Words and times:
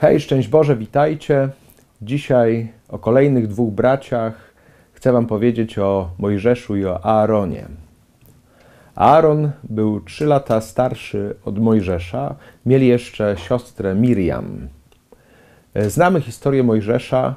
Hej, 0.00 0.20
szczęść 0.20 0.48
Boże, 0.48 0.76
witajcie. 0.76 1.48
Dzisiaj 2.02 2.68
o 2.88 2.98
kolejnych 2.98 3.48
dwóch 3.48 3.72
braciach 3.72 4.49
chcę 5.00 5.12
Wam 5.12 5.26
powiedzieć 5.26 5.78
o 5.78 6.10
Mojżeszu 6.18 6.76
i 6.76 6.84
o 6.84 7.04
Aaronie. 7.04 7.66
Aaron 8.94 9.50
był 9.64 10.00
trzy 10.00 10.26
lata 10.26 10.60
starszy 10.60 11.34
od 11.44 11.58
Mojżesza, 11.58 12.34
mieli 12.66 12.86
jeszcze 12.86 13.34
siostrę 13.38 13.94
Miriam. 13.94 14.68
Znamy 15.86 16.20
historię 16.20 16.62
Mojżesza. 16.62 17.34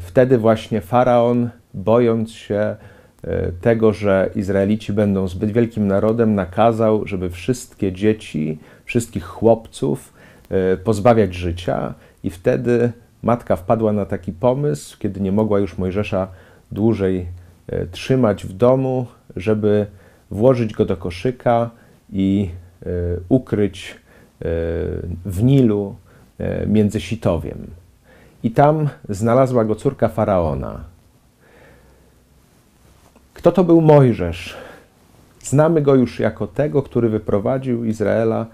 Wtedy 0.00 0.38
właśnie 0.38 0.80
faraon, 0.80 1.50
bojąc 1.74 2.32
się 2.32 2.76
e, 3.24 3.52
tego, 3.60 3.92
że 3.92 4.30
Izraelici 4.34 4.92
będą 4.92 5.28
zbyt 5.28 5.52
wielkim 5.52 5.86
narodem, 5.86 6.34
nakazał, 6.34 7.06
żeby 7.06 7.30
wszystkie 7.30 7.92
dzieci, 7.92 8.58
wszystkich 8.84 9.24
chłopców, 9.24 10.12
E, 10.50 10.76
pozbawiać 10.76 11.34
życia, 11.34 11.94
i 12.24 12.30
wtedy 12.30 12.92
matka 13.22 13.56
wpadła 13.56 13.92
na 13.92 14.06
taki 14.06 14.32
pomysł, 14.32 14.98
kiedy 14.98 15.20
nie 15.20 15.32
mogła 15.32 15.58
już 15.58 15.78
Mojżesza 15.78 16.28
dłużej 16.72 17.26
e, 17.66 17.86
trzymać 17.86 18.46
w 18.46 18.52
domu, 18.52 19.06
żeby 19.36 19.86
włożyć 20.30 20.72
go 20.74 20.84
do 20.84 20.96
koszyka 20.96 21.70
i 22.12 22.50
e, 22.82 22.88
ukryć 23.28 23.96
w 25.24 25.42
Nilu 25.42 25.96
między 26.66 27.00
sitowiem. 27.00 27.66
I 28.42 28.50
tam 28.50 28.88
znalazła 29.08 29.64
go 29.64 29.74
córka 29.74 30.08
faraona. 30.08 30.84
Kto 33.34 33.52
to 33.52 33.64
był 33.64 33.80
Mojżesz? 33.80 34.56
Znamy 35.42 35.82
go 35.82 35.94
już 35.94 36.20
jako 36.20 36.46
tego, 36.46 36.82
który 36.82 37.08
wyprowadził 37.08 37.84
Izraela 37.84 38.46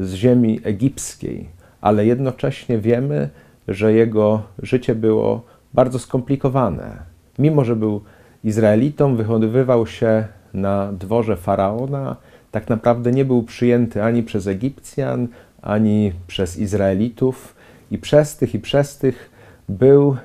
z 0.00 0.14
ziemi 0.14 0.60
egipskiej, 0.64 1.48
ale 1.80 2.06
jednocześnie 2.06 2.78
wiemy, 2.78 3.28
że 3.68 3.92
jego 3.92 4.42
życie 4.62 4.94
było 4.94 5.42
bardzo 5.74 5.98
skomplikowane. 5.98 6.96
Mimo, 7.38 7.64
że 7.64 7.76
był 7.76 8.00
Izraelitą, 8.44 9.16
wychowywał 9.16 9.86
się 9.86 10.26
na 10.54 10.92
dworze 10.92 11.36
faraona, 11.36 12.16
tak 12.50 12.68
naprawdę 12.68 13.10
nie 13.10 13.24
był 13.24 13.42
przyjęty 13.42 14.02
ani 14.02 14.22
przez 14.22 14.46
Egipcjan, 14.46 15.28
ani 15.62 16.12
przez 16.26 16.58
Izraelitów, 16.58 17.54
i 17.90 17.98
przez 17.98 18.36
tych, 18.36 18.54
i 18.54 18.58
przez 18.58 18.98
tych 18.98 19.30
był 19.68 20.16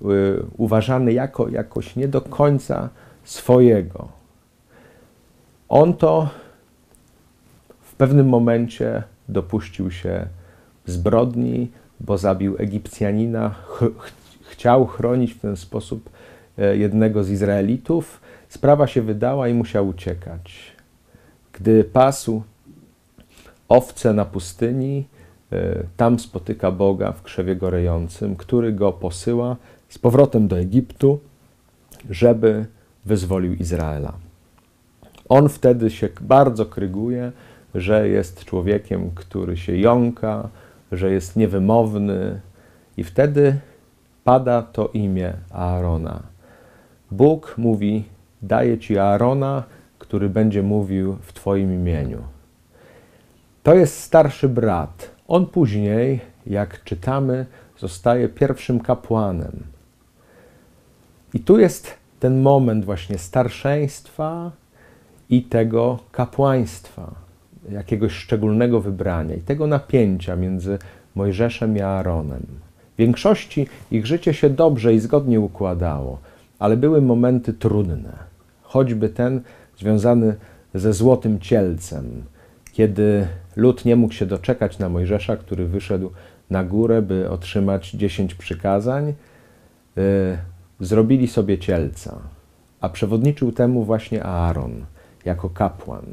y, 0.00 0.02
uważany 0.56 1.12
jako 1.12 1.48
jakoś 1.48 1.96
nie 1.96 2.08
do 2.08 2.20
końca 2.20 2.88
swojego. 3.24 4.08
On 5.68 5.94
to 5.94 6.28
pewnym 7.98 8.28
momencie 8.28 9.02
dopuścił 9.28 9.90
się 9.90 10.26
zbrodni, 10.86 11.70
bo 12.00 12.18
zabił 12.18 12.56
Egipcjanina, 12.58 13.50
ch 13.50 13.84
chciał 14.48 14.86
chronić 14.86 15.34
w 15.34 15.40
ten 15.40 15.56
sposób 15.56 16.10
e, 16.58 16.76
jednego 16.76 17.24
z 17.24 17.30
Izraelitów. 17.30 18.20
Sprawa 18.48 18.86
się 18.86 19.02
wydała 19.02 19.48
i 19.48 19.54
musiał 19.54 19.88
uciekać. 19.88 20.72
Gdy 21.52 21.84
pasł 21.84 22.42
owce 23.68 24.12
na 24.12 24.24
pustyni, 24.24 25.04
e, 25.52 25.82
tam 25.96 26.18
spotyka 26.18 26.70
Boga 26.70 27.12
w 27.12 27.22
krzewie 27.22 27.56
gorejącym, 27.56 28.36
który 28.36 28.72
go 28.72 28.92
posyła 28.92 29.56
z 29.88 29.98
powrotem 29.98 30.48
do 30.48 30.58
Egiptu, 30.58 31.20
żeby 32.10 32.66
wyzwolił 33.04 33.54
Izraela. 33.54 34.12
On 35.28 35.48
wtedy 35.48 35.90
się 35.90 36.08
bardzo 36.20 36.66
kryguje, 36.66 37.32
że 37.74 38.08
jest 38.08 38.44
człowiekiem, 38.44 39.10
który 39.14 39.56
się 39.56 39.76
jąka, 39.76 40.48
że 40.92 41.12
jest 41.12 41.36
niewymowny, 41.36 42.40
i 42.98 43.04
wtedy 43.04 43.56
pada 44.28 44.62
to 44.62 44.88
imię 44.88 45.32
Aarona. 45.50 46.22
Bóg 47.10 47.54
mówi: 47.58 48.04
Daję 48.42 48.78
ci 48.78 48.98
Aarona, 48.98 49.62
który 49.98 50.28
będzie 50.28 50.62
mówił 50.62 51.16
w 51.22 51.32
Twoim 51.32 51.74
imieniu. 51.74 52.22
To 53.62 53.74
jest 53.74 54.00
starszy 54.00 54.48
brat. 54.48 55.10
On 55.28 55.46
później, 55.46 56.20
jak 56.46 56.84
czytamy, 56.84 57.46
zostaje 57.78 58.28
pierwszym 58.28 58.80
kapłanem. 58.80 59.62
I 61.34 61.40
tu 61.40 61.58
jest 61.58 61.94
ten 62.20 62.40
moment 62.40 62.84
właśnie 62.84 63.18
starszeństwa 63.18 64.50
i 65.30 65.42
tego 65.42 65.98
kapłaństwa 66.12 67.14
jakiegoś 67.70 68.12
szczególnego 68.12 68.80
wybrania 68.80 69.34
i 69.34 69.40
tego 69.40 69.66
napięcia 69.66 70.36
między 70.36 70.78
Mojżeszem 71.14 71.76
i 71.76 71.80
Aaronem. 71.80 72.67
Większości 72.98 73.66
ich 73.90 74.06
życie 74.06 74.34
się 74.34 74.50
dobrze 74.50 74.94
i 74.94 74.98
zgodnie 74.98 75.40
układało, 75.40 76.18
ale 76.58 76.76
były 76.76 77.02
momenty 77.02 77.52
trudne. 77.52 78.12
Choćby 78.62 79.08
ten 79.08 79.40
związany 79.78 80.34
ze 80.74 80.92
złotym 80.92 81.40
cielcem, 81.40 82.22
kiedy 82.72 83.26
lud 83.56 83.84
nie 83.84 83.96
mógł 83.96 84.14
się 84.14 84.26
doczekać 84.26 84.78
na 84.78 84.88
Mojżesza, 84.88 85.36
który 85.36 85.66
wyszedł 85.66 86.10
na 86.50 86.64
górę, 86.64 87.02
by 87.02 87.30
otrzymać 87.30 87.90
dziesięć 87.90 88.34
przykazań, 88.34 89.14
yy, 89.96 90.04
zrobili 90.80 91.28
sobie 91.28 91.58
cielca, 91.58 92.18
a 92.80 92.88
przewodniczył 92.88 93.52
temu 93.52 93.84
właśnie 93.84 94.24
Aaron 94.24 94.84
jako 95.24 95.50
kapłan. 95.50 96.04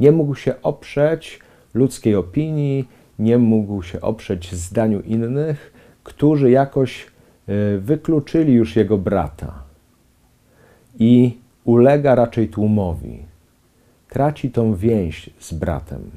Nie 0.00 0.12
mógł 0.12 0.34
się 0.34 0.54
oprzeć 0.62 1.40
ludzkiej 1.74 2.14
opinii, 2.14 2.88
nie 3.18 3.38
mógł 3.38 3.82
się 3.82 4.00
oprzeć 4.00 4.54
zdaniu 4.54 5.00
innych, 5.00 5.72
którzy 6.06 6.50
jakoś 6.50 7.06
e, 7.06 7.78
wykluczyli 7.78 8.52
już 8.52 8.76
jego 8.76 8.98
brata 8.98 9.62
i 10.98 11.38
ulega 11.64 12.14
raczej 12.14 12.48
tłumowi. 12.48 13.22
Traci 14.08 14.50
tą 14.50 14.74
więź 14.74 15.30
z 15.38 15.52
bratem. 15.52 16.10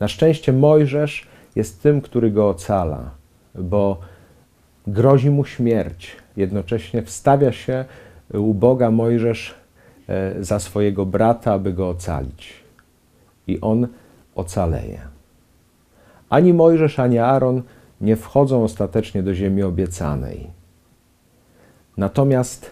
Na 0.00 0.08
szczęście 0.08 0.52
Mojżesz 0.52 1.26
jest 1.56 1.82
tym, 1.82 2.00
który 2.00 2.30
go 2.30 2.48
ocala, 2.48 3.10
bo 3.54 3.98
grozi 4.86 5.30
mu 5.30 5.44
śmierć. 5.44 6.16
Jednocześnie 6.36 7.02
wstawia 7.02 7.52
się 7.52 7.84
u 8.32 8.54
Boga 8.54 8.90
Mojżesz 8.90 9.64
E, 10.08 10.44
za 10.44 10.58
swojego 10.58 11.06
brata, 11.06 11.52
aby 11.52 11.72
go 11.72 11.88
ocalić. 11.88 12.54
I 13.46 13.60
on 13.60 13.88
ocaleje. 14.34 15.00
Ani 16.28 16.52
Mojżesz, 16.52 16.98
ani 16.98 17.18
Aaron 17.18 17.62
nie 18.04 18.16
wchodzą 18.16 18.64
ostatecznie 18.64 19.22
do 19.22 19.34
ziemi 19.34 19.62
obiecanej. 19.62 20.50
Natomiast 21.96 22.70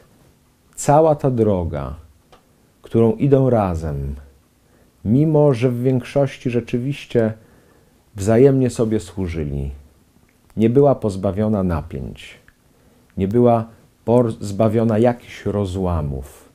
cała 0.75 1.15
ta 1.15 1.31
droga, 1.31 1.95
którą 2.83 3.13
idą 3.13 3.51
razem, 3.51 4.15
mimo 5.05 5.55
że 5.55 5.71
w 5.71 5.83
większości 5.83 6.51
rzeczywiście 6.51 7.33
wzajemnie 8.15 8.71
sobie 8.71 9.01
służyli, 9.01 9.71
nie 10.57 10.71
była 10.71 10.95
pozbawiona 10.95 11.63
napięć, 11.63 12.39
nie 13.17 13.29
była 13.29 13.69
pozbawiona 14.05 14.99
jakichś 14.99 15.47
rozłamów 15.47 16.53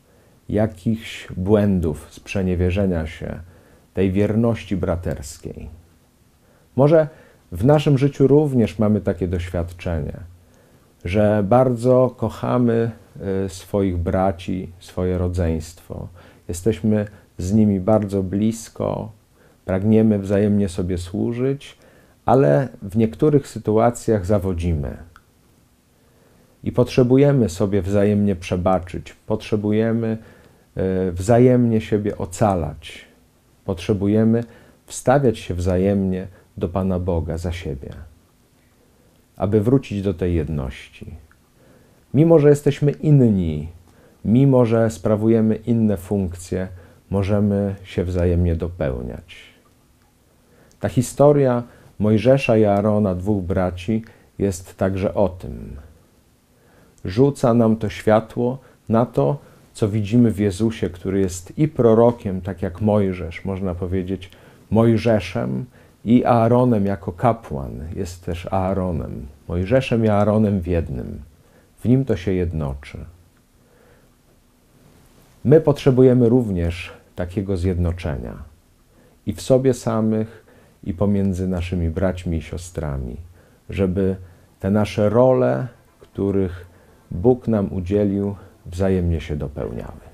jakichś 0.50 1.27
błędów, 1.31 2.07
sprzeniewierzenia 2.09 3.07
się, 3.07 3.39
tej 3.94 4.12
wierności 4.12 4.77
braterskiej. 4.77 5.69
Może 6.75 7.07
w 7.51 7.65
naszym 7.65 7.97
życiu 7.97 8.27
również 8.27 8.79
mamy 8.79 9.01
takie 9.01 9.27
doświadczenie, 9.27 10.17
że 11.05 11.44
bardzo 11.47 12.15
kochamy 12.17 12.91
y, 13.45 13.49
swoich 13.49 13.97
braci, 13.97 14.71
swoje 14.79 15.17
rodzeństwo. 15.17 16.07
Jesteśmy 16.47 17.07
z 17.38 17.53
nimi 17.53 17.79
bardzo 17.79 18.23
blisko, 18.23 19.11
pragniemy 19.65 20.19
wzajemnie 20.19 20.69
sobie 20.69 20.97
służyć, 20.97 21.77
ale 22.25 22.67
w 22.81 22.97
niektórych 22.97 23.47
sytuacjach 23.47 24.25
zawodzimy. 24.25 24.97
I 26.63 26.71
potrzebujemy 26.71 27.49
sobie 27.49 27.81
wzajemnie 27.81 28.35
przebaczyć, 28.35 29.15
potrzebujemy 29.25 30.17
E, 30.77 31.11
wzajemnie 31.11 31.81
siebie 31.81 32.17
ocalać. 32.17 33.05
Potrzebujemy 33.65 34.44
wstawiać 34.85 35.38
się 35.38 35.53
wzajemnie 35.53 36.27
do 36.57 36.69
Pana 36.69 37.00
Boga 37.00 37.38
za 37.38 37.51
siebie, 37.51 37.89
aby 39.38 39.62
wrócić 39.62 40.01
do 40.01 40.13
tej 40.13 40.36
jedności. 40.36 41.13
Mimo, 42.13 42.39
że 42.39 42.50
jesteśmy 42.50 42.92
inni, 42.92 43.68
mimo, 44.25 44.65
że 44.65 44.89
sprawujemy 44.89 45.56
inne 45.56 45.98
funkcje, 45.98 46.68
możemy 47.09 47.75
się 47.83 48.04
wzajemnie 48.04 48.56
dopełniać. 48.56 49.36
Ta 50.80 50.89
historia 50.89 51.63
Mojżesza 52.00 52.57
i 52.57 52.65
Aarona, 52.65 53.15
dwóch 53.15 53.44
braci, 53.44 54.04
jest 54.39 54.77
także 54.77 55.13
o 55.13 55.30
tym. 55.30 55.75
Rzuca 57.06 57.54
nam 57.54 57.75
to 57.75 57.89
światło 57.89 58.57
na 58.89 59.06
to, 59.06 59.38
co 59.74 59.89
widzimy 59.89 60.31
w 60.31 60.39
Jezusie, 60.39 60.89
który 60.89 61.19
jest 61.19 61.57
i 61.57 61.68
prorokiem, 61.68 62.42
tak 62.42 62.62
jak 62.62 62.81
Mojżesz, 62.81 63.45
można 63.45 63.75
powiedzieć, 63.75 64.30
Mojżeszem, 64.71 65.65
i 66.07 66.25
Aaronem 66.25 66.86
jako 66.86 67.12
kapłan 67.12 67.71
jest 67.95 68.25
też 68.25 68.48
Aaronem. 68.51 69.27
Mojżeszem 69.48 70.06
i 70.06 70.07
Aaronem 70.07 70.62
w 70.62 70.68
jednym. 70.68 71.21
W 71.80 71.86
nim 71.86 72.06
to 72.06 72.18
się 72.18 72.31
jednoczy. 72.31 72.98
My 75.45 75.62
potrzebujemy 75.62 76.30
również 76.30 76.92
takiego 77.15 77.57
zjednoczenia 77.57 78.33
i 79.25 79.33
w 79.33 79.42
sobie 79.42 79.74
samych, 79.74 80.45
i 80.83 80.94
pomiędzy 80.94 81.48
naszymi 81.48 81.89
braćmi 81.89 82.38
i 82.38 82.42
siostrami, 82.42 83.18
żeby 83.69 84.15
te 84.59 84.71
nasze 84.71 85.09
role, 85.09 85.68
których 86.00 86.68
Bóg 87.12 87.48
nam 87.48 87.74
udzielił, 87.74 88.36
wzajemnie 88.65 89.21
się 89.21 89.36
dopełniały. 89.36 90.07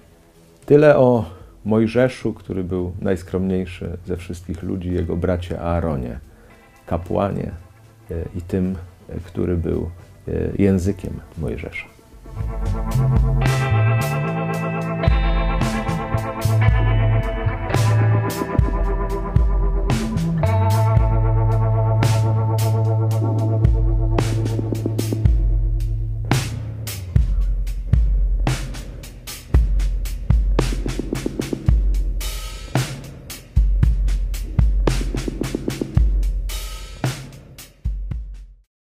Tyle 0.66 0.98
o 0.98 1.26
Mojżeszu, 1.66 2.34
który 2.34 2.64
był 2.64 2.94
najskromniejszy 3.02 3.98
ze 4.06 4.18
wszystkich 4.18 4.64
ludzi, 4.64 4.94
jego 4.94 5.16
bracie 5.16 5.62
Aaronie, 5.62 6.20
kapłanie 6.86 7.52
e, 8.12 8.16
i 8.36 8.42
tym, 8.42 8.76
e, 9.10 9.20
który 9.20 9.58
był 9.58 9.90
e, 10.28 10.32
językiem 10.64 11.20
Mojżesza. 11.38 11.86